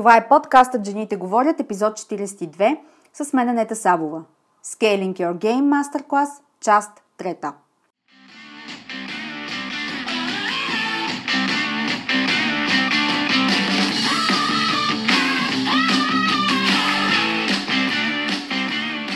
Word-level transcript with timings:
Това 0.00 0.16
е 0.16 0.28
подкастът 0.28 0.84
Жените 0.84 1.16
говорят, 1.16 1.60
епизод 1.60 1.92
42, 1.92 2.78
с 3.12 3.32
мен 3.32 3.54
Нета 3.54 3.76
Сабова. 3.76 4.22
Scaling 4.64 5.12
Your 5.12 5.34
Game 5.34 5.82
Masterclass, 5.82 6.28
част 6.60 6.90
3. 7.18 7.52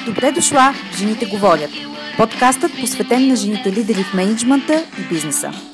Добре 0.06 0.32
дошла 0.32 0.72
в 0.92 0.96
Жените 0.96 1.26
говорят. 1.26 1.70
Подкастът 2.16 2.70
посветен 2.80 3.28
на 3.28 3.36
жените 3.36 3.72
лидери 3.72 4.04
в 4.04 4.14
менеджмента 4.14 4.84
и 4.98 5.08
бизнеса. 5.08 5.73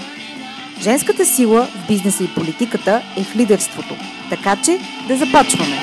Женската 0.81 1.25
сила 1.25 1.65
в 1.65 1.87
бизнеса 1.87 2.23
и 2.23 2.35
политиката 2.35 3.01
е 3.17 3.23
в 3.23 3.35
лидерството. 3.35 3.95
Така 4.29 4.61
че 4.65 4.79
да 5.07 5.17
започваме! 5.17 5.75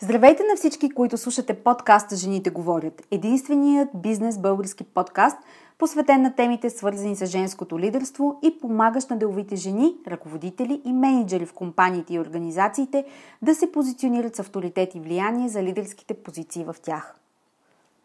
Здравейте 0.00 0.42
на 0.42 0.56
всички, 0.56 0.90
които 0.90 1.18
слушате 1.18 1.54
подкаста 1.54 2.16
Жените 2.16 2.50
говорят. 2.50 3.06
Единственият 3.10 3.88
бизнес 3.94 4.38
български 4.38 4.84
подкаст, 4.84 5.36
посветен 5.78 6.22
на 6.22 6.34
темите 6.34 6.70
свързани 6.70 7.16
с 7.16 7.26
женското 7.26 7.78
лидерство 7.78 8.38
и 8.42 8.60
помагащ 8.60 9.10
на 9.10 9.18
деловите 9.18 9.56
жени, 9.56 9.94
ръководители 10.06 10.82
и 10.84 10.92
менеджери 10.92 11.46
в 11.46 11.52
компаниите 11.52 12.14
и 12.14 12.20
организациите 12.20 13.04
да 13.42 13.54
се 13.54 13.72
позиционират 13.72 14.36
с 14.36 14.40
авторитет 14.40 14.94
и 14.94 15.00
влияние 15.00 15.48
за 15.48 15.62
лидерските 15.62 16.14
позиции 16.14 16.64
в 16.64 16.76
тях. 16.82 17.19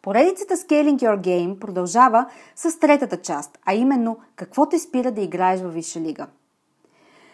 Поредицата 0.06 0.56
Scaling 0.56 0.96
Your 0.96 1.20
Game 1.20 1.58
продължава 1.58 2.26
с 2.56 2.78
третата 2.78 3.16
част, 3.16 3.58
а 3.64 3.74
именно 3.74 4.18
какво 4.36 4.68
те 4.68 4.78
спира 4.78 5.10
да 5.10 5.20
играеш 5.20 5.60
във 5.60 5.74
Висша 5.74 6.00
лига. 6.00 6.26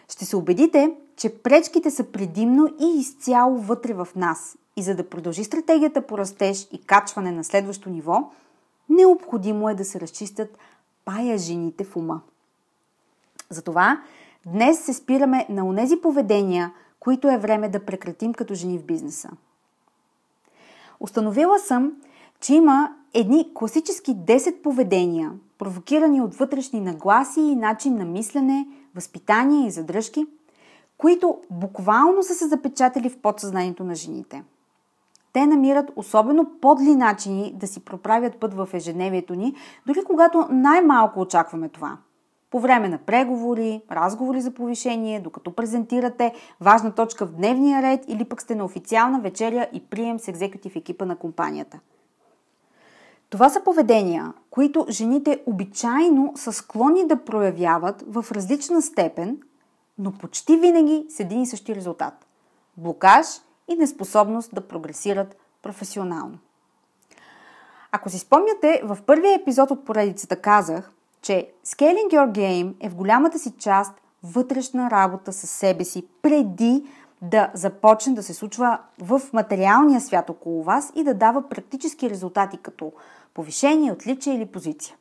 Ще 0.09 0.25
се 0.25 0.35
убедите, 0.35 0.95
че 1.15 1.37
пречките 1.37 1.91
са 1.91 2.03
предимно 2.03 2.67
и 2.81 2.99
изцяло 2.99 3.57
вътре 3.57 3.93
в 3.93 4.07
нас. 4.15 4.57
И 4.75 4.83
за 4.83 4.95
да 4.95 5.09
продължи 5.09 5.43
стратегията 5.43 6.07
по 6.07 6.17
растеж 6.17 6.67
и 6.71 6.81
качване 6.81 7.31
на 7.31 7.43
следващо 7.43 7.89
ниво, 7.89 8.31
необходимо 8.89 9.69
е 9.69 9.75
да 9.75 9.85
се 9.85 9.99
разчистят 9.99 10.57
пая 11.05 11.37
жените 11.37 11.83
в 11.83 11.95
ума. 11.95 12.21
Затова 13.49 14.01
днес 14.45 14.79
се 14.79 14.93
спираме 14.93 15.45
на 15.49 15.65
онези 15.65 15.97
поведения, 16.01 16.73
които 16.99 17.29
е 17.29 17.37
време 17.37 17.69
да 17.69 17.85
прекратим 17.85 18.33
като 18.33 18.53
жени 18.53 18.79
в 18.79 18.85
бизнеса. 18.85 19.29
Установила 20.99 21.59
съм, 21.59 21.93
че 22.43 22.53
има 22.53 22.95
едни 23.13 23.51
класически 23.53 24.15
10 24.15 24.61
поведения, 24.61 25.31
провокирани 25.57 26.21
от 26.21 26.35
вътрешни 26.35 26.79
нагласи 26.79 27.41
и 27.41 27.55
начин 27.55 27.95
на 27.95 28.05
мислене, 28.05 28.67
възпитание 28.95 29.67
и 29.67 29.71
задръжки, 29.71 30.25
които 30.97 31.37
буквално 31.51 32.23
са 32.23 32.33
се 32.33 32.47
запечатали 32.47 33.09
в 33.09 33.17
подсъзнанието 33.17 33.83
на 33.83 33.95
жените. 33.95 34.43
Те 35.33 35.45
намират 35.45 35.91
особено 35.95 36.51
подли 36.61 36.95
начини 36.95 37.53
да 37.55 37.67
си 37.67 37.79
проправят 37.79 38.39
път 38.39 38.53
в 38.53 38.69
ежедневието 38.73 39.35
ни, 39.35 39.55
дори 39.85 40.03
когато 40.03 40.47
най-малко 40.51 41.19
очакваме 41.19 41.69
това. 41.69 41.97
По 42.51 42.59
време 42.59 42.89
на 42.89 42.97
преговори, 42.97 43.81
разговори 43.91 44.41
за 44.41 44.51
повишение, 44.51 45.19
докато 45.19 45.51
презентирате 45.51 46.33
важна 46.61 46.91
точка 46.91 47.25
в 47.25 47.31
дневния 47.31 47.81
ред 47.81 48.05
или 48.07 48.25
пък 48.25 48.41
сте 48.41 48.55
на 48.55 48.65
официална 48.65 49.19
вечеря 49.19 49.67
и 49.73 49.79
прием 49.79 50.19
с 50.19 50.27
екзекутив 50.27 50.75
екипа 50.75 51.05
на 51.05 51.15
компанията– 51.15 51.79
това 53.33 53.49
са 53.49 53.63
поведения, 53.63 54.33
които 54.49 54.85
жените 54.89 55.43
обичайно 55.45 56.33
са 56.35 56.53
склонни 56.53 57.07
да 57.07 57.23
проявяват 57.23 58.03
в 58.07 58.25
различна 58.31 58.81
степен, 58.81 59.37
но 59.97 60.11
почти 60.11 60.57
винаги 60.57 61.05
с 61.09 61.19
един 61.19 61.41
и 61.41 61.45
същи 61.45 61.75
резултат– 61.75 62.13
блокаж 62.77 63.25
и 63.67 63.75
неспособност 63.75 64.55
да 64.55 64.67
прогресират 64.67 65.37
професионално. 65.61 66.37
Ако 67.91 68.09
си 68.09 68.19
спомняте, 68.19 68.81
в 68.83 68.97
първия 69.05 69.35
епизод 69.35 69.71
от 69.71 69.85
поредицата 69.85 70.35
казах, 70.35 70.91
че 71.21 71.51
Scaling 71.65 72.07
Your 72.07 72.31
Game 72.31 72.73
е 72.79 72.89
в 72.89 72.95
голямата 72.95 73.39
си 73.39 73.53
част 73.57 73.93
вътрешна 74.23 74.91
работа 74.91 75.33
с 75.33 75.47
себе 75.47 75.85
си 75.85 76.07
преди 76.21 76.83
да 77.23 77.51
започне 77.53 78.13
да 78.13 78.23
се 78.23 78.33
случва 78.33 78.79
в 78.99 79.21
материалния 79.33 80.01
свят 80.01 80.29
около 80.29 80.63
вас 80.63 80.91
и 80.95 81.03
да 81.03 81.13
дава 81.13 81.49
практически 81.49 82.09
резултати 82.09 82.57
като 82.57 82.91
повишение, 83.33 83.91
отличие 83.91 84.33
или 84.35 84.45
позиция. 84.45 84.95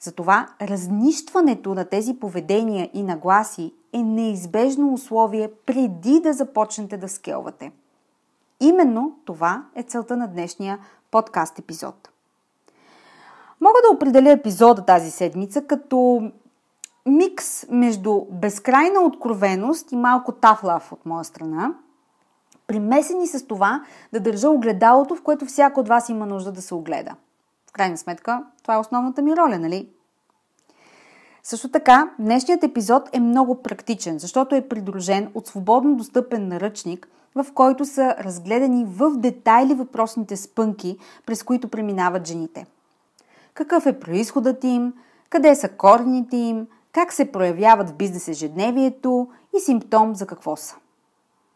Затова 0.00 0.48
разнищването 0.62 1.74
на 1.74 1.84
тези 1.84 2.14
поведения 2.14 2.90
и 2.94 3.02
нагласи 3.02 3.74
е 3.92 4.02
неизбежно 4.02 4.92
условие 4.92 5.50
преди 5.66 6.20
да 6.20 6.32
започнете 6.32 6.96
да 6.96 7.08
скелвате. 7.08 7.72
Именно 8.60 9.16
това 9.24 9.64
е 9.74 9.82
целта 9.82 10.16
на 10.16 10.28
днешния 10.28 10.78
подкаст 11.10 11.58
епизод. 11.58 12.08
Мога 13.60 13.78
да 13.88 13.96
определя 13.96 14.30
епизода 14.30 14.84
тази 14.84 15.10
седмица 15.10 15.66
като 15.66 16.30
микс 17.06 17.68
между 17.70 18.20
безкрайна 18.30 19.00
откровеност 19.00 19.92
и 19.92 19.96
малко 19.96 20.32
тафлав 20.32 20.92
от 20.92 21.06
моя 21.06 21.24
страна, 21.24 21.74
примесени 22.66 23.26
с 23.26 23.46
това 23.46 23.84
да 24.12 24.20
държа 24.20 24.50
огледалото, 24.50 25.16
в 25.16 25.22
което 25.22 25.46
всяко 25.46 25.80
от 25.80 25.88
вас 25.88 26.08
има 26.08 26.26
нужда 26.26 26.52
да 26.52 26.62
се 26.62 26.74
огледа. 26.74 27.14
Крайна 27.72 27.98
сметка, 27.98 28.44
това 28.62 28.74
е 28.74 28.78
основната 28.78 29.22
ми 29.22 29.36
роля, 29.36 29.58
нали? 29.58 29.88
Също 31.42 31.68
така, 31.68 32.10
днешният 32.18 32.64
епизод 32.64 33.08
е 33.12 33.20
много 33.20 33.62
практичен, 33.62 34.18
защото 34.18 34.54
е 34.54 34.68
придружен 34.68 35.30
от 35.34 35.46
свободно 35.46 35.96
достъпен 35.96 36.48
наръчник, 36.48 37.08
в 37.34 37.46
който 37.54 37.84
са 37.84 38.16
разгледани 38.18 38.84
в 38.84 39.10
детайли 39.16 39.74
въпросните 39.74 40.36
спънки, 40.36 40.98
през 41.26 41.42
които 41.42 41.68
преминават 41.68 42.26
жените. 42.26 42.66
Какъв 43.54 43.86
е 43.86 44.00
происходът 44.00 44.64
им, 44.64 44.92
къде 45.30 45.54
са 45.54 45.68
корените 45.68 46.36
им, 46.36 46.66
как 46.92 47.12
се 47.12 47.32
проявяват 47.32 47.90
в 47.90 47.94
бизнес 47.94 48.28
ежедневието 48.28 49.28
и 49.56 49.60
симптом 49.60 50.14
за 50.14 50.26
какво 50.26 50.56
са. 50.56 50.76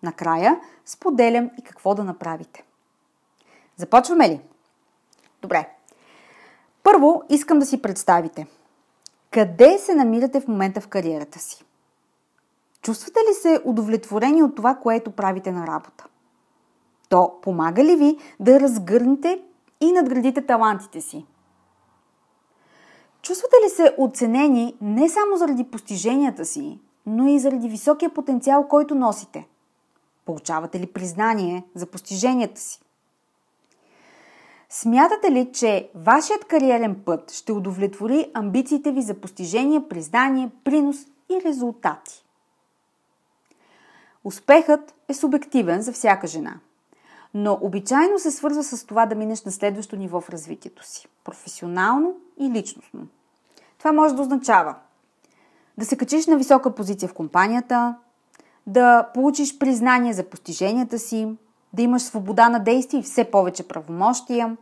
Накрая 0.03 0.60
споделям 0.87 1.50
и 1.59 1.62
какво 1.62 1.94
да 1.94 2.04
направите. 2.04 2.65
Започваме 3.77 4.28
ли? 4.28 4.41
Добре. 5.43 5.76
Първо 6.87 7.23
искам 7.29 7.59
да 7.59 7.67
си 7.67 7.83
представите. 7.83 8.47
Къде 9.31 9.79
се 9.79 9.95
намирате 9.95 10.41
в 10.41 10.49
момента 10.49 10.81
в 10.81 10.89
кариерата 10.89 11.39
си? 11.39 11.65
Чувствате 12.83 13.21
ли 13.31 13.35
се 13.35 13.61
удовлетворени 13.65 14.43
от 14.43 14.55
това, 14.55 14.75
което 14.75 15.11
правите 15.11 15.53
на 15.53 15.67
работа? 15.67 16.07
То 17.09 17.41
помага 17.43 17.85
ли 17.85 17.97
ви 17.97 18.17
да 18.41 18.61
разгърнете 18.61 19.43
и 19.81 19.93
надградите 19.93 20.47
талантите 20.47 21.01
си? 21.01 21.27
Чувствате 23.23 23.57
ли 23.65 23.71
се 23.71 23.95
оценени 23.99 24.77
не 24.81 25.09
само 25.09 25.37
заради 25.37 25.65
постиженията 25.65 26.45
си, 26.45 26.79
но 27.07 27.29
и 27.29 27.39
заради 27.39 27.69
високия 27.69 28.15
потенциал, 28.15 28.69
който 28.69 28.95
носите? 28.95 29.49
Получавате 30.25 30.81
ли 30.81 30.87
признание 30.87 31.65
за 31.75 31.87
постиженията 31.87 32.60
си? 32.60 32.81
Смятате 34.68 35.33
ли, 35.33 35.53
че 35.53 35.91
вашият 35.95 36.45
кариерен 36.45 37.03
път 37.04 37.33
ще 37.33 37.53
удовлетвори 37.53 38.30
амбициите 38.34 38.92
ви 38.92 39.03
за 39.03 39.15
постижение, 39.15 39.89
признание, 39.89 40.51
принос 40.65 40.97
и 41.30 41.41
резултати? 41.45 42.24
Успехът 44.24 44.95
е 45.09 45.15
субективен 45.15 45.83
за 45.83 45.92
всяка 45.92 46.27
жена, 46.27 46.54
но 47.34 47.59
обичайно 47.60 48.18
се 48.18 48.30
свързва 48.30 48.63
с 48.63 48.86
това 48.86 49.07
да 49.07 49.15
минеш 49.15 49.45
на 49.45 49.53
следващо 49.53 49.97
ниво 49.97 50.21
в 50.21 50.30
развитието 50.30 50.86
си 50.86 51.09
професионално 51.24 52.16
и 52.41 52.51
личностно. 52.51 53.07
Това 53.78 53.92
може 53.92 54.15
да 54.15 54.22
означава 54.22 54.74
да 55.78 55.86
се 55.86 55.97
качиш 55.97 56.27
на 56.27 56.36
висока 56.36 56.74
позиция 56.74 57.09
в 57.09 57.15
компанията, 57.15 57.97
да 58.66 59.09
получиш 59.15 59.59
признание 59.59 60.12
за 60.12 60.24
постиженията 60.24 60.98
си, 60.98 61.36
да 61.72 61.83
имаш 61.83 62.03
свобода 62.03 62.48
на 62.48 62.59
действие 62.59 63.01
и 63.01 63.03
все 63.03 63.24
повече 63.24 63.68
правомощия, 63.68 64.57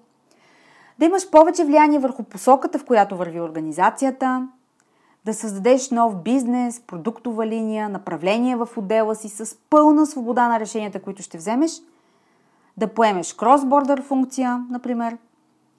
да 0.99 1.05
имаш 1.05 1.31
повече 1.31 1.65
влияние 1.65 1.99
върху 1.99 2.23
посоката, 2.23 2.79
в 2.79 2.85
която 2.85 3.17
върви 3.17 3.41
организацията, 3.41 4.49
да 5.25 5.35
създадеш 5.35 5.91
нов 5.91 6.23
бизнес, 6.23 6.81
продуктова 6.81 7.47
линия, 7.47 7.89
направление 7.89 8.57
в 8.57 8.69
отдела 8.77 9.15
си 9.15 9.29
с 9.29 9.57
пълна 9.71 10.07
свобода 10.07 10.49
на 10.49 10.61
решенията, 10.61 11.03
които 11.03 11.23
ще 11.23 11.39
вземеш, 11.39 11.73
да 12.77 12.89
поемеш 12.89 13.33
кросбордър 13.33 14.03
функция, 14.03 14.67
например, 14.71 15.17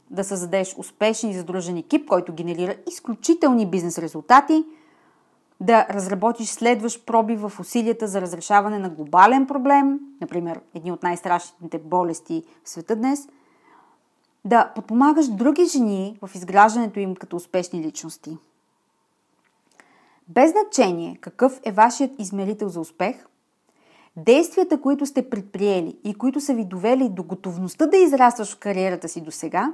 да 0.09 0.23
създадеш 0.23 0.75
успешен 0.77 1.29
и 1.29 1.33
задружен 1.33 1.77
екип, 1.77 2.07
който 2.07 2.33
генерира 2.33 2.75
изключителни 2.87 3.65
бизнес 3.65 3.97
резултати, 3.97 4.65
да 5.59 5.87
разработиш 5.89 6.49
следващ 6.49 7.05
проби 7.05 7.35
в 7.35 7.51
усилията 7.59 8.07
за 8.07 8.21
разрешаване 8.21 8.79
на 8.79 8.89
глобален 8.89 9.47
проблем, 9.47 9.99
например, 10.21 10.61
едни 10.73 10.91
от 10.91 11.03
най-страшните 11.03 11.79
болести 11.79 12.43
в 12.63 12.69
света 12.69 12.95
днес, 12.95 13.27
да 14.45 14.71
подпомагаш 14.75 15.27
други 15.27 15.65
жени 15.65 16.17
в 16.21 16.35
изграждането 16.35 16.99
им 16.99 17.15
като 17.15 17.35
успешни 17.35 17.83
личности. 17.83 18.37
Без 20.27 20.51
значение 20.51 21.17
какъв 21.21 21.59
е 21.63 21.71
вашият 21.71 22.11
измерител 22.19 22.69
за 22.69 22.79
успех, 22.79 23.25
действията, 24.17 24.81
които 24.81 25.05
сте 25.05 25.29
предприели 25.29 25.97
и 26.03 26.13
които 26.13 26.41
са 26.41 26.53
ви 26.53 26.65
довели 26.65 27.09
до 27.09 27.23
готовността 27.23 27.85
да 27.85 27.97
израстваш 27.97 28.55
в 28.55 28.59
кариерата 28.59 29.09
си 29.09 29.21
до 29.21 29.31
сега, 29.31 29.73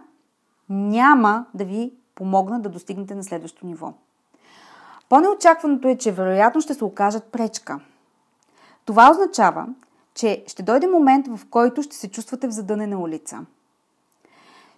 няма 0.69 1.45
да 1.53 1.65
ви 1.65 1.93
помогнат 2.15 2.61
да 2.61 2.69
достигнете 2.69 3.15
на 3.15 3.23
следващото 3.23 3.65
ниво. 3.65 3.93
По-неочакваното 5.11 5.87
е, 5.87 5.97
че 5.97 6.11
вероятно 6.11 6.61
ще 6.61 6.73
се 6.73 6.83
окажат 6.83 7.23
пречка. 7.23 7.79
Това 8.85 9.11
означава, 9.11 9.67
че 10.13 10.43
ще 10.47 10.63
дойде 10.63 10.87
момент, 10.87 11.27
в 11.27 11.39
който 11.49 11.83
ще 11.83 11.95
се 11.95 12.11
чувствате 12.11 12.47
в 12.47 12.51
задънена 12.51 12.99
улица. 12.99 13.39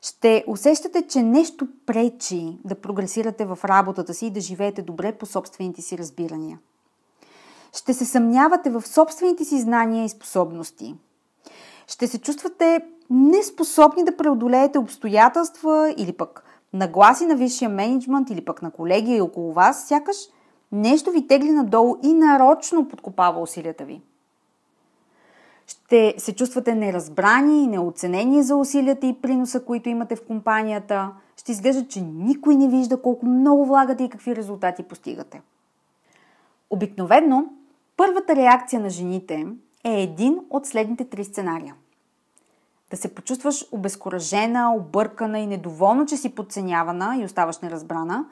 Ще 0.01 0.43
усещате, 0.47 1.07
че 1.07 1.21
нещо 1.21 1.67
пречи 1.85 2.57
да 2.65 2.75
прогресирате 2.75 3.45
в 3.45 3.59
работата 3.65 4.13
си 4.13 4.25
и 4.25 4.31
да 4.31 4.41
живеете 4.41 4.81
добре 4.81 5.11
по 5.11 5.25
собствените 5.25 5.81
си 5.81 5.97
разбирания. 5.97 6.59
Ще 7.73 7.93
се 7.93 8.05
съмнявате 8.05 8.69
в 8.69 8.81
собствените 8.81 9.45
си 9.45 9.61
знания 9.61 10.05
и 10.05 10.09
способности. 10.09 10.95
Ще 11.87 12.07
се 12.07 12.19
чувствате 12.19 12.85
неспособни 13.09 14.03
да 14.05 14.17
преодолеете 14.17 14.79
обстоятелства 14.79 15.93
или 15.97 16.13
пък 16.13 16.42
нагласи 16.73 17.25
на 17.25 17.35
висшия 17.35 17.69
менеджмент 17.69 18.29
или 18.29 18.45
пък 18.45 18.61
на 18.61 18.71
колеги 18.71 19.21
около 19.21 19.53
вас, 19.53 19.87
сякаш 19.87 20.17
нещо 20.71 21.11
ви 21.11 21.27
тегли 21.27 21.51
надолу 21.51 21.97
и 22.03 22.13
нарочно 22.13 22.87
подкопава 22.87 23.41
усилията 23.41 23.85
ви. 23.85 24.01
Ще 25.67 26.15
се 26.17 26.35
чувствате 26.35 26.75
неразбрани 26.75 27.63
и 27.63 27.67
неоценени 27.67 28.43
за 28.43 28.55
усилията 28.55 29.07
и 29.07 29.21
приноса, 29.21 29.65
които 29.65 29.89
имате 29.89 30.15
в 30.15 30.25
компанията. 30.25 31.11
Ще 31.37 31.51
изглежда, 31.51 31.87
че 31.87 32.01
никой 32.01 32.55
не 32.55 32.67
вижда 32.67 33.01
колко 33.01 33.25
много 33.25 33.65
влагате 33.65 34.03
и 34.03 34.09
какви 34.09 34.35
резултати 34.35 34.83
постигате. 34.83 35.41
Обикновено, 36.69 37.45
първата 37.97 38.35
реакция 38.35 38.79
на 38.81 38.89
жените 38.89 39.47
е 39.83 40.01
един 40.01 40.39
от 40.49 40.65
следните 40.65 41.05
три 41.05 41.23
сценария 41.23 41.75
да 42.93 42.97
се 42.97 43.15
почувстваш 43.15 43.65
обезкуражена, 43.71 44.75
объркана 44.75 45.39
и 45.39 45.47
недоволна, 45.47 46.05
че 46.05 46.17
си 46.17 46.35
подценявана 46.35 47.17
и 47.21 47.25
оставаш 47.25 47.59
неразбрана. 47.59 48.25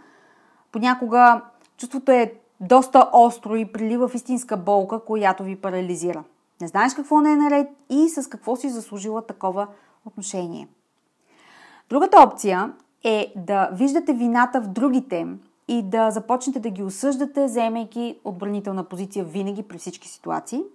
Понякога 0.72 1.42
чувството 1.78 2.12
е 2.12 2.34
доста 2.60 3.10
остро 3.14 3.56
и 3.56 3.72
прилива 3.72 4.08
в 4.08 4.16
истинска 4.16 4.58
болка, 4.58 5.00
която 5.06 5.44
ви 5.44 5.56
парализира. 5.56 6.24
Не 6.62 6.68
знаеш 6.68 6.94
какво 6.94 7.22
не 7.22 7.32
е 7.32 7.36
наред 7.36 7.68
и 7.90 8.10
с 8.10 8.30
какво 8.30 8.56
си 8.56 8.70
заслужила 8.70 9.22
такова 9.22 9.68
отношение. 10.06 10.68
Другата 11.90 12.18
опция 12.28 12.74
е 13.04 13.34
да 13.36 13.70
виждате 13.74 14.14
вината 14.14 14.62
в 14.62 14.68
другите 14.68 15.28
и 15.68 15.84
да 15.84 16.12
започнете 16.12 16.60
да 16.60 16.70
ги 16.70 16.84
осъждате, 16.84 17.48
заемайки 17.48 18.20
отбранителна 18.24 18.84
позиция 18.84 19.26
винаги 19.26 19.64
при 19.64 19.78
всички 19.78 20.08
ситуации– 20.08 20.64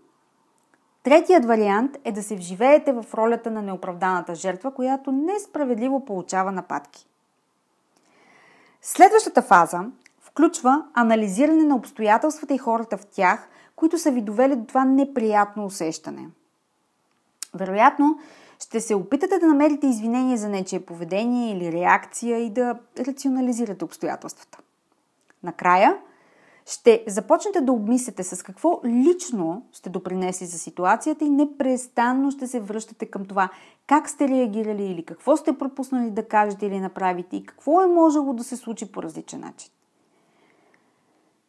Третият 1.06 1.44
вариант 1.44 1.96
е 2.04 2.12
да 2.12 2.22
се 2.22 2.36
вживеете 2.36 2.92
в 2.92 3.04
ролята 3.14 3.50
на 3.50 3.62
неоправданата 3.62 4.34
жертва, 4.34 4.74
която 4.74 5.12
несправедливо 5.12 6.04
получава 6.04 6.52
нападки. 6.52 7.06
Следващата 8.82 9.42
фаза 9.42 9.80
включва 10.20 10.84
анализиране 10.94 11.64
на 11.64 11.76
обстоятелствата 11.76 12.54
и 12.54 12.58
хората 12.58 12.96
в 12.96 13.06
тях, 13.06 13.48
които 13.76 13.98
са 13.98 14.10
ви 14.10 14.22
довели 14.22 14.56
до 14.56 14.64
това 14.64 14.84
неприятно 14.84 15.66
усещане. 15.66 16.28
Вероятно, 17.54 18.18
ще 18.60 18.80
се 18.80 18.94
опитате 18.94 19.38
да 19.38 19.46
намерите 19.46 19.86
извинение 19.86 20.36
за 20.36 20.48
нечие 20.48 20.80
поведение 20.80 21.56
или 21.56 21.72
реакция 21.72 22.38
и 22.38 22.50
да 22.50 22.78
рационализирате 22.98 23.84
обстоятелствата. 23.84 24.58
Накрая– 25.42 25.96
ще 26.66 27.04
започнете 27.06 27.60
да 27.60 27.72
обмисляте 27.72 28.24
с 28.24 28.42
какво 28.42 28.80
лично 28.84 29.62
сте 29.72 29.90
допринесли 29.90 30.46
за 30.46 30.58
ситуацията 30.58 31.24
и 31.24 31.30
непрестанно 31.30 32.30
ще 32.30 32.46
се 32.46 32.60
връщате 32.60 33.06
към 33.06 33.24
това 33.24 33.48
как 33.86 34.08
сте 34.08 34.28
реагирали 34.28 34.84
или 34.84 35.04
какво 35.04 35.36
сте 35.36 35.58
пропуснали 35.58 36.10
да 36.10 36.28
кажете 36.28 36.66
или 36.66 36.80
направите 36.80 37.36
и 37.36 37.44
какво 37.44 37.82
е 37.82 37.86
можело 37.86 38.34
да 38.34 38.44
се 38.44 38.56
случи 38.56 38.92
по 38.92 39.02
различен 39.02 39.40
начин. 39.40 39.70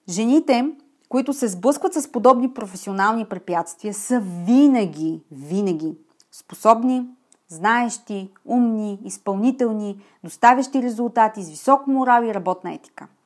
Жените, 0.09 0.71
които 1.09 1.33
се 1.33 1.47
сблъскват 1.47 1.93
с 1.93 2.11
подобни 2.11 2.53
професионални 2.53 3.25
препятствия, 3.25 3.93
са 3.93 4.23
винаги, 4.45 5.21
винаги 5.31 5.97
способни, 6.31 7.09
знаещи, 7.47 8.31
умни, 8.45 8.99
изпълнителни, 9.03 10.01
доставящи 10.23 10.83
резултати 10.83 11.43
с 11.43 11.49
висок 11.49 11.87
морал 11.87 12.23
и 12.23 12.33
работна 12.33 12.73
етика– 12.73 13.07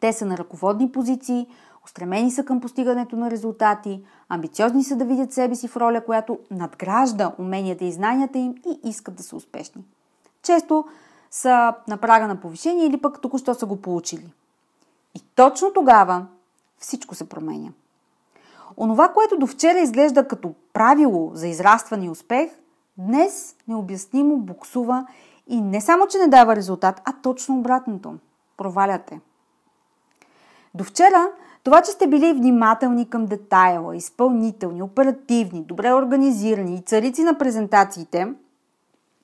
те 0.00 0.12
са 0.12 0.26
на 0.26 0.38
ръководни 0.38 0.92
позиции, 0.92 1.46
устремени 1.84 2.30
са 2.30 2.44
към 2.44 2.60
постигането 2.60 3.16
на 3.16 3.30
резултати, 3.30 4.02
амбициозни 4.28 4.84
са 4.84 4.96
да 4.96 5.04
видят 5.04 5.32
себе 5.32 5.54
си 5.54 5.68
в 5.68 5.76
роля, 5.76 6.04
която 6.04 6.38
надгражда 6.50 7.32
уменията 7.38 7.84
и 7.84 7.92
знанията 7.92 8.38
им 8.38 8.54
и 8.66 8.88
искат 8.88 9.14
да 9.14 9.22
са 9.22 9.36
успешни. 9.36 9.84
Често 10.42 10.84
са 11.30 11.74
на 11.88 11.96
прага 11.96 12.26
на 12.26 12.36
повишение 12.36 12.86
или 12.86 13.00
пък 13.00 13.20
току-що 13.20 13.54
са 13.54 13.66
го 13.66 13.76
получили. 13.76 14.32
И 15.14 15.20
точно 15.34 15.72
тогава 15.72 16.26
всичко 16.78 17.14
се 17.14 17.28
променя. 17.28 17.68
Онова, 18.76 19.08
което 19.08 19.38
до 19.38 19.46
вчера 19.46 19.78
изглежда 19.78 20.28
като 20.28 20.54
правило 20.72 21.30
за 21.34 21.48
израстване 21.48 22.06
и 22.06 22.10
успех, 22.10 22.50
днес 22.98 23.56
необяснимо 23.68 24.36
буксува 24.36 25.06
и 25.46 25.60
не 25.60 25.80
само, 25.80 26.06
че 26.06 26.18
не 26.18 26.28
дава 26.28 26.56
резултат, 26.56 27.00
а 27.04 27.12
точно 27.22 27.58
обратното. 27.58 28.14
Проваляте. 28.56 29.20
До 30.74 30.84
вчера 30.84 31.28
това, 31.62 31.82
че 31.82 31.90
сте 31.90 32.06
били 32.06 32.32
внимателни 32.32 33.10
към 33.10 33.26
детайла, 33.26 33.96
изпълнителни, 33.96 34.82
оперативни, 34.82 35.64
добре 35.64 35.92
организирани 35.92 36.74
и 36.74 36.82
царици 36.82 37.22
на 37.22 37.38
презентациите, 37.38 38.32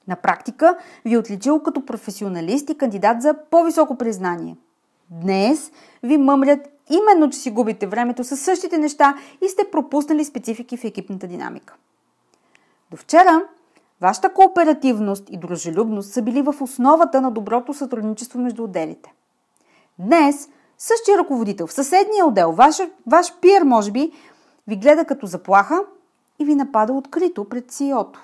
на 0.08 0.16
практика 0.16 0.76
ви 1.04 1.14
е 1.14 1.18
отличило 1.18 1.62
като 1.62 1.84
професионалист 1.84 2.70
и 2.70 2.78
кандидат 2.78 3.22
за 3.22 3.34
по-високо 3.50 3.96
признание. 3.96 4.56
Днес 5.10 5.72
ви 6.02 6.18
мъмрят 6.18 6.68
именно, 6.90 7.30
че 7.30 7.38
си 7.38 7.50
губите 7.50 7.86
времето 7.86 8.24
с 8.24 8.36
същите 8.36 8.78
неща 8.78 9.16
и 9.44 9.48
сте 9.48 9.70
пропуснали 9.72 10.24
специфики 10.24 10.76
в 10.76 10.84
екипната 10.84 11.26
динамика. 11.26 11.74
До 12.90 12.96
вчера 12.96 13.42
вашата 14.00 14.32
кооперативност 14.32 15.24
и 15.30 15.36
дружелюбност 15.36 16.12
са 16.12 16.22
били 16.22 16.42
в 16.42 16.54
основата 16.60 17.20
на 17.20 17.30
доброто 17.30 17.74
сътрудничество 17.74 18.40
между 18.40 18.64
отделите. 18.64 19.12
Днес 19.98 20.48
Същия 20.78 21.18
ръководител 21.18 21.66
в 21.66 21.72
съседния 21.72 22.26
отдел, 22.26 22.52
ваш, 22.52 22.76
ваш 23.06 23.34
пиер, 23.40 23.62
може 23.62 23.92
би, 23.92 24.12
ви 24.68 24.76
гледа 24.76 25.04
като 25.04 25.26
заплаха 25.26 25.80
и 26.38 26.44
ви 26.44 26.54
напада 26.54 26.92
открито 26.92 27.44
пред 27.44 27.72
CEO-то. 27.72 28.22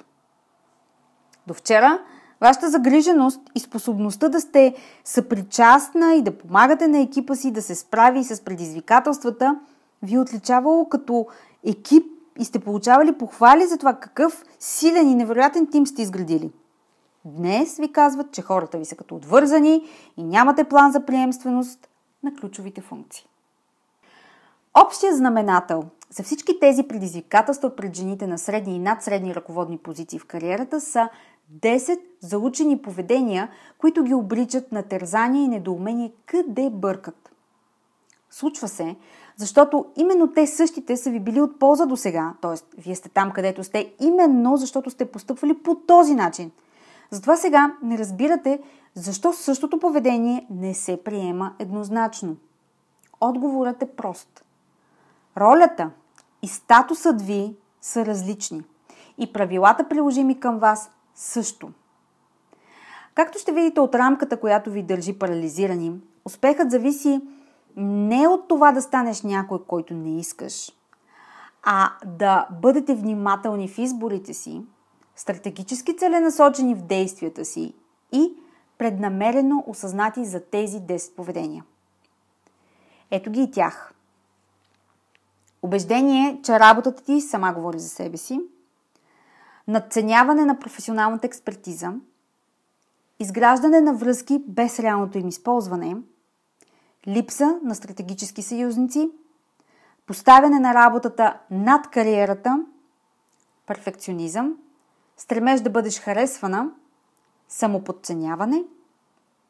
До 1.47 1.55
вчера 1.55 1.99
вашата 2.41 2.71
загриженост 2.71 3.41
и 3.55 3.61
способността 3.61 4.29
да 4.29 4.41
сте 4.41 4.75
съпричастна 5.05 6.15
и 6.15 6.23
да 6.23 6.39
помагате 6.39 6.89
на 6.89 6.99
екипа 6.99 7.35
си 7.35 7.51
да 7.51 7.63
се 7.63 7.75
справи 7.75 8.25
с 8.25 8.45
предизвикателствата 8.45 9.61
ви 10.03 10.15
е 10.15 10.19
отличавало 10.19 10.89
като 10.89 11.27
екип 11.67 12.07
и 12.39 12.45
сте 12.45 12.59
получавали 12.59 13.19
похвали 13.19 13.67
за 13.67 13.79
това 13.79 13.95
какъв 13.95 14.45
силен 14.59 15.11
и 15.11 15.15
невероятен 15.15 15.67
тим 15.67 15.87
сте 15.87 16.03
изградили. 16.03 16.51
Днес 17.25 17.77
ви 17.77 17.93
казват, 17.93 18.33
че 18.33 18.43
хората 18.43 18.79
ви 18.79 18.85
са 18.85 18.97
като 18.97 19.15
отвързани 19.15 19.85
и 20.17 20.25
нямате 20.25 20.65
план 20.65 20.93
за 20.93 21.07
приемственост, 21.07 21.89
на 22.23 22.35
ключовите 22.35 22.81
функции. 22.81 23.27
Общия 24.87 25.17
знаменател 25.17 25.85
за 26.11 26.23
всички 26.23 26.61
тези 26.61 26.83
предизвикателства 26.83 27.77
пред 27.77 27.97
жените 27.97 28.27
на 28.27 28.39
средни 28.39 28.77
и 28.77 28.79
надсредни 28.79 29.35
ръководни 29.35 29.79
позиции 29.79 30.19
в 30.19 30.27
кариерата 30.27 30.81
са 30.81 31.09
10 31.61 32.01
заучени 32.21 32.83
поведения, 32.83 33.49
които 33.79 34.03
ги 34.03 34.15
обричат 34.15 34.73
на 34.73 34.83
тързание 34.83 35.45
и 35.45 35.49
недоумение 35.49 36.13
къде 36.27 36.71
бъркат. 36.71 37.33
Случва 38.31 38.69
се, 38.69 38.97
защото 39.37 39.87
именно 39.97 40.33
те 40.33 40.47
същите 40.47 40.97
са 40.97 41.11
ви 41.11 41.21
били 41.21 41.41
от 41.41 41.59
полза 41.59 41.87
до 41.87 41.97
сега, 41.97 42.35
т.е. 42.41 42.81
вие 42.81 42.95
сте 42.95 43.09
там 43.09 43.31
където 43.31 43.65
сте, 43.65 43.93
именно 44.01 44.57
защото 44.57 44.91
сте 44.91 45.11
постъпвали 45.11 45.59
по 45.59 45.75
този 45.75 46.15
начин. 46.15 46.51
Затова 47.11 47.37
сега 47.37 47.77
не 47.83 47.99
разбирате 47.99 48.61
Защо 48.95 49.33
същото 49.33 49.79
поведение 49.79 50.47
не 50.51 50.75
се 50.75 51.05
приема 51.05 51.55
еднозначно? 51.59 52.37
Отговорът 53.21 53.83
е 53.83 53.91
прост. 53.91 54.45
Ролята 55.37 55.91
и 56.43 56.49
статусът 56.49 57.23
ви 57.23 57.57
са 57.81 58.07
различни 58.07 58.63
и 59.19 59.33
правилата 59.33 59.89
приложими 59.89 60.41
към 60.41 60.59
вас 60.59 60.91
също. 61.15 61.71
Както 63.15 63.39
ще 63.39 63.53
видите 63.53 63.81
от 63.81 63.95
рамката, 63.95 64.41
която 64.41 64.71
ви 64.71 64.83
държи 64.83 65.19
парализирани, 65.19 65.93
успехът 66.25 66.71
зависи 66.71 67.21
не 67.77 68.29
от 68.29 68.49
това 68.49 68.73
да 68.73 68.83
станеш 68.83 69.23
някой, 69.23 69.59
който 69.67 69.95
не 69.95 70.19
искаш, 70.19 70.73
а 71.63 71.91
да 72.07 72.49
бъдете 72.63 72.95
внимателни 72.95 73.69
в 73.69 73.79
изборите 73.79 74.35
си, 74.35 74.63
стратегически 75.17 75.97
целенасочени 75.97 76.75
в 76.75 76.83
действията 76.83 77.45
си 77.45 77.75
и 78.13 78.33
преднамерено 78.83 79.65
осъзнати 79.67 80.25
за 80.25 80.41
тези 80.41 80.81
10 80.81 81.15
поведения. 81.15 81.65
Ето 83.11 83.31
ги 83.31 83.43
и 83.43 83.51
тях. 83.51 83.95
Убеждение, 85.63 86.41
че 86.45 86.61
работата 86.61 87.05
ти 87.05 87.21
сама 87.21 87.53
говори 87.53 87.79
за 87.79 87.89
себе 87.89 88.17
си, 88.17 88.41
надценяване 89.69 90.45
на 90.45 90.59
професионалната 90.59 91.27
експертиза, 91.27 91.93
изграждане 93.19 93.81
на 93.81 93.95
връзки 93.95 94.45
без 94.49 94.79
реалното 94.81 95.19
им 95.19 95.29
използване, 95.29 95.97
липса 97.07 97.59
на 97.65 97.75
стратегически 97.75 98.43
съюзници, 98.43 99.11
поставяне 100.07 100.61
на 100.61 100.75
работата 100.75 101.41
над 101.51 101.91
кариерата, 101.91 102.65
перфекционизъм, 103.67 104.57
стремеж 105.17 105.61
да 105.61 105.71
бъдеш 105.71 106.01
харесвана, 106.01 106.71
самоподценяване, 107.53 108.65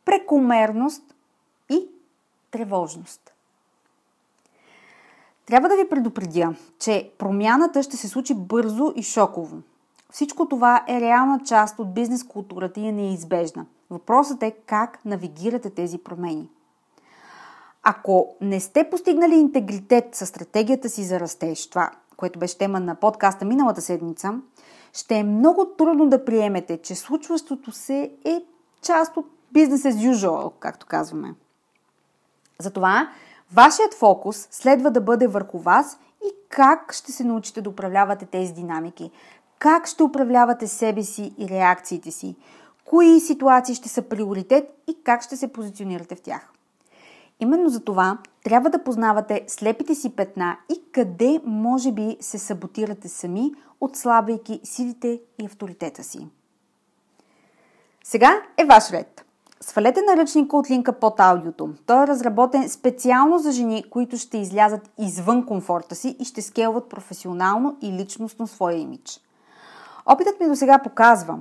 прекомерност 0.05 1.03
и 1.71 1.89
тревожност. 2.51 3.33
Трябва 5.47 5.69
да 5.69 5.77
ви 5.77 5.89
предупредя, 5.89 6.55
че 6.79 7.11
промяната 7.19 7.83
ще 7.83 7.97
се 7.97 8.09
случи 8.09 8.35
бързо 8.35 8.93
и 8.97 9.03
шоково. 9.03 9.57
Всичко 10.11 10.49
това 10.49 10.85
е 10.89 11.01
реална 11.01 11.41
част 11.45 11.79
от 11.79 11.95
бизнес 11.95 12.25
културата 12.25 12.81
и 12.81 12.89
е 12.89 12.93
неизбежна. 12.93 13.67
Въпросът 13.91 14.43
е 14.43 14.51
как 14.67 15.05
навигирате 15.05 15.71
тези 15.71 15.99
промени. 15.99 16.49
Ако 17.83 18.37
не 18.41 18.61
сте 18.61 18.91
постигнали 18.91 19.35
интегритет 19.35 20.15
с 20.15 20.27
стратегията 20.27 20.89
си 20.89 21.05
за 21.05 21.21
растеж, 21.21 21.67
това, 21.67 21.91
което 22.17 22.39
беше 22.39 22.59
тема 22.59 22.81
на 22.81 22.95
подкаста 22.95 23.45
миналата 23.45 23.81
седмица, 23.81 24.35
ще 24.93 25.17
е 25.17 25.25
много 25.25 25.67
трудно 25.79 26.09
да 26.09 26.25
приемете, 26.25 26.79
че 26.79 26.95
случващото 26.95 27.73
се 27.73 28.11
е 28.25 28.43
част 28.83 29.17
от 29.17 29.27
бизнес 29.53 29.83
as 29.83 30.13
usual, 30.13 30.53
както 30.61 30.87
казваме. 30.87 31.35
Затова 32.59 33.11
вашият 33.53 33.95
фокус 33.95 34.49
следва 34.51 34.91
да 34.91 35.01
бъде 35.01 35.27
върху 35.27 35.59
вас 35.59 35.99
и 36.25 36.31
как 36.49 36.93
ще 36.93 37.13
се 37.13 37.25
научите 37.25 37.61
да 37.61 37.71
управлявате 37.71 38.27
тези 38.27 38.53
динамики, 38.53 39.11
как 39.59 39.87
ще 39.87 40.03
управлявате 40.03 40.67
себе 40.67 41.03
си 41.03 41.35
и 41.39 41.49
реакциите 41.49 42.11
си, 42.11 42.37
кои 42.85 43.21
ситуации 43.21 43.75
ще 43.75 43.89
са 43.89 44.03
приоритет 44.03 44.65
и 44.87 45.03
как 45.05 45.23
ще 45.23 45.37
се 45.37 45.53
позиционирате 45.53 46.15
в 46.15 46.21
тях. 46.21 46.53
Именно 47.43 47.69
за 47.69 47.81
това 47.81 48.19
трябва 48.45 48.71
да 48.71 48.85
познавате 48.85 49.45
слепите 49.47 49.95
си 49.95 50.17
петна 50.17 50.57
и 50.73 50.83
къде 50.93 51.41
може 51.45 51.93
би 51.93 52.17
се 52.21 52.39
саботирате 52.39 53.09
сами, 53.09 53.53
отслабвайки 53.81 54.61
силите 54.65 55.21
и 55.43 55.47
авторитета 55.47 56.03
си. 56.03 56.29
Сега 58.05 58.43
е 58.57 58.65
ваш 58.65 58.91
ред. 58.91 59.25
Свалете 59.61 60.01
наръчника 60.03 60.57
от 60.57 60.71
линка 60.71 60.93
под 60.93 61.21
аудиото. 61.21 61.71
Той 61.87 62.05
е 62.05 62.07
разработен 62.07 62.69
специално 62.69 63.39
за 63.39 63.53
жени, 63.53 63.85
които 63.91 64.17
ще 64.17 64.39
излязат 64.39 64.91
извън 64.99 65.47
комфорта 65.47 65.95
си 65.95 66.17
и 66.21 66.25
ще 66.25 66.43
скелват 66.43 66.89
професионално 66.89 67.77
и 67.83 67.93
личностно 67.93 68.47
своя 68.47 68.79
имидж. 68.79 69.21
Опитът 70.07 70.41
ми 70.41 70.49
до 70.49 70.57
сега 70.57 70.79
показва, 70.79 71.39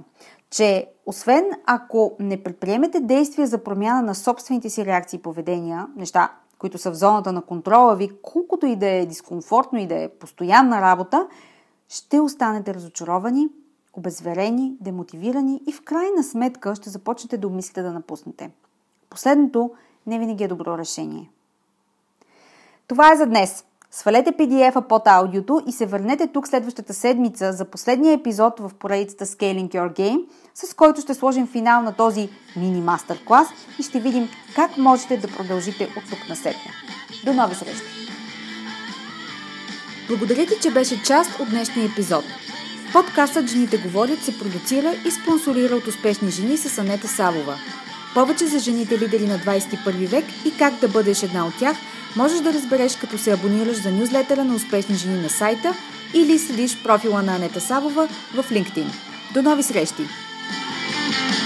че 0.51 0.87
освен 1.05 1.45
ако 1.65 2.15
не 2.19 2.43
предприемете 2.43 2.99
действия 2.99 3.47
за 3.47 3.63
промяна 3.63 4.01
на 4.01 4.15
собствените 4.15 4.69
си 4.69 4.85
реакции 4.85 5.17
и 5.17 5.21
поведения, 5.21 5.87
неща, 5.95 6.31
които 6.59 6.77
са 6.77 6.91
в 6.91 6.95
зоната 6.95 7.31
на 7.31 7.41
контрола 7.41 7.95
ви, 7.95 8.11
колкото 8.21 8.65
и 8.65 8.75
да 8.75 8.89
е 8.89 9.05
дискомфортно 9.05 9.79
и 9.79 9.87
да 9.87 9.95
е 9.95 10.09
постоянна 10.09 10.81
работа, 10.81 11.27
ще 11.89 12.19
останете 12.19 12.73
разочаровани, 12.73 13.49
обезверени, 13.93 14.73
демотивирани 14.81 15.61
и 15.67 15.71
в 15.71 15.81
крайна 15.81 16.23
сметка 16.23 16.75
ще 16.75 16.89
започнете 16.89 17.37
да 17.37 17.47
умислите 17.47 17.81
да 17.81 17.91
напуснете. 17.91 18.51
Последното 19.09 19.71
не 20.07 20.19
винаги 20.19 20.43
е 20.43 20.47
добро 20.47 20.77
решение. 20.77 21.29
Това 22.87 23.13
е 23.13 23.17
за 23.17 23.25
днес. 23.25 23.65
Свалете 23.91 24.31
PDF-а 24.31 24.81
под 24.81 25.07
аудиото 25.07 25.61
и 25.67 25.71
се 25.71 25.85
върнете 25.85 26.27
тук 26.27 26.47
следващата 26.47 26.93
седмица 26.93 27.53
за 27.53 27.65
последния 27.65 28.13
епизод 28.13 28.59
в 28.59 28.71
поредицата 28.79 29.25
Scaling 29.25 29.69
Your 29.69 29.93
Game, 29.99 30.25
с 30.55 30.73
който 30.73 31.01
ще 31.01 31.13
сложим 31.13 31.47
финал 31.47 31.81
на 31.81 31.93
този 31.93 32.29
мини 32.55 32.81
мастер 32.81 33.19
клас 33.25 33.47
и 33.79 33.83
ще 33.83 33.99
видим 33.99 34.29
как 34.55 34.77
можете 34.77 35.17
да 35.17 35.27
продължите 35.27 35.83
от 35.97 36.09
тук 36.09 36.29
на 36.29 36.35
сетне. 36.35 36.71
До 37.25 37.33
нови 37.33 37.55
срещи! 37.55 37.85
Благодаря 40.07 40.45
ти, 40.45 40.53
че 40.61 40.71
беше 40.71 41.03
част 41.03 41.39
от 41.39 41.49
днешния 41.49 41.85
епизод. 41.85 42.25
Подкастът 42.93 43.47
Жените 43.47 43.77
говорят 43.77 44.23
се 44.23 44.39
продуцира 44.39 44.93
и 45.05 45.11
спонсорира 45.11 45.75
от 45.75 45.87
успешни 45.87 46.31
жени 46.31 46.57
с 46.57 46.77
Анета 46.77 47.07
Савова. 47.07 47.55
Повече 48.13 48.47
за 48.47 48.59
жените 48.59 48.99
лидери 48.99 49.27
на 49.27 49.39
21 49.39 50.07
век 50.07 50.25
и 50.45 50.57
как 50.57 50.79
да 50.79 50.87
бъдеш 50.87 51.23
една 51.23 51.45
от 51.45 51.53
тях– 51.59 51.77
можеш 52.15 52.39
да 52.39 52.53
разбереш 52.53 52.95
като 52.95 53.17
се 53.17 53.31
абонираш 53.31 53.81
за 53.81 53.91
нюзлетера 53.91 54.43
на 54.43 54.55
успешни 54.55 54.95
жени 54.95 55.21
на 55.21 55.29
сайта 55.29 55.73
или 56.13 56.39
следиш 56.39 56.83
профила 56.83 57.21
на 57.21 57.35
Анета 57.35 57.61
Савова 57.61 58.07
в 58.33 58.43
LinkedIn. 58.51 58.87
До 59.33 59.41
нови 59.41 59.63
срещи! 59.63 60.03
Thank 61.11 61.35
you. 61.35 61.40